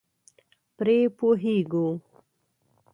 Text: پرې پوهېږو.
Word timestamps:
پرې 0.77 0.97
پوهېږو. 1.17 1.87